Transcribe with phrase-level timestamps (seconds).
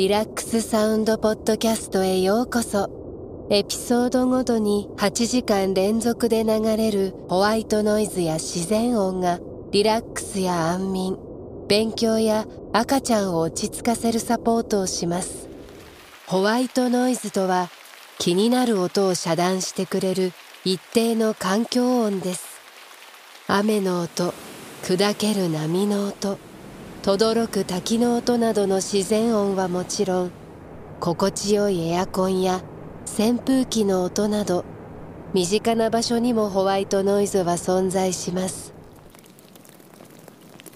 [0.00, 2.88] リラックスサウンドポッドキャストへようこそ。
[3.50, 9.40] エピソードごとに8時間連続で流れるホワイトノイズや自然音が
[9.72, 11.18] リラックスや安眠
[11.68, 15.50] 勉強や赤ちゃんを落ち着かせるサポートをします。
[16.26, 17.68] ホワイトノイズとは
[18.18, 20.32] 気になる音を遮断してくれる
[20.64, 22.58] 一定の環境音です。
[23.48, 24.32] 雨の音
[24.82, 26.38] 砕ける波の音
[27.02, 30.30] 轟く滝の音などの自然音はもちろん
[31.00, 32.62] 心地よいエアコンや
[33.18, 34.66] 扇風機の音など
[35.32, 38.74] 身近な場所にもホワイトノイズは存在します。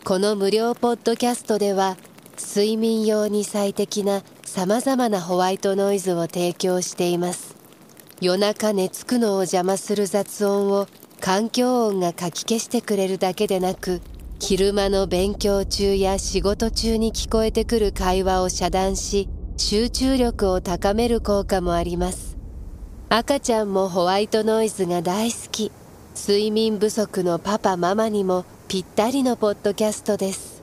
[0.02, 1.98] この無料ポッドキャストでは
[2.38, 7.55] 睡眠用に最適なさまざまなホワイトノイズを提供しています。
[8.22, 10.86] 夜中寝つくのを邪魔する雑音を
[11.20, 14.00] 環境音がかき消してくれるだけでなく
[14.47, 19.27] 昼間の勉強中や仕事中に聞こえてくる会話を遮断し
[19.57, 22.36] 集中力を高める効果もあります。
[23.09, 25.73] 赤ちゃんもホワイトノイズが大好き。
[26.14, 30.62] 睡眠不足のパパママにもぴったりのポッドキャストです。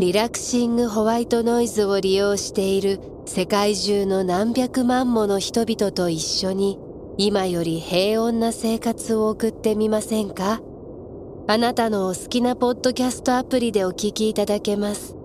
[0.00, 6.80] リラクシングホワイトノイズを利用している世界中の何百万もの人々と一緒に
[7.16, 10.60] 今より平穏な生活を送ってみませんか？
[11.50, 15.17] あなたのお好きなポッドキャストアプリでお聞きいただけます。